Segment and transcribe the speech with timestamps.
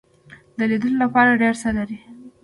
[0.57, 1.97] د لیدلو لپاره ډیر څه لري.